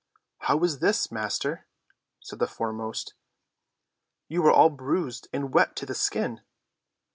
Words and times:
"How 0.39 0.63
is 0.63 0.79
this, 0.79 1.11
master?" 1.11 1.67
said 2.21 2.39
the 2.39 2.47
foremost. 2.47 3.13
"You 4.29 4.43
are 4.47 4.51
all 4.51 4.71
bruised 4.71 5.27
and 5.31 5.53
wet 5.53 5.75
to 5.75 5.85
the 5.85 5.93
skin." 5.93 6.41